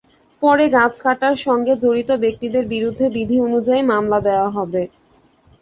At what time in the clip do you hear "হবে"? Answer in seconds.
4.57-4.81